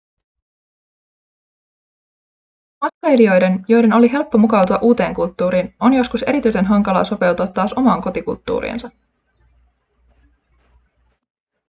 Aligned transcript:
matkailijoiden 2.81 3.65
joiden 3.67 3.93
oli 3.93 4.11
helppo 4.11 4.37
mukautua 4.37 4.79
uuteen 4.81 5.13
kulttuuriin 5.13 5.75
on 5.79 5.93
joskus 5.93 6.23
erityisen 6.23 6.65
hankalaa 6.65 7.03
sopeutua 7.03 7.47
taas 7.47 7.73
omaan 7.73 8.01
kotikulttuuriinsa 8.01 8.89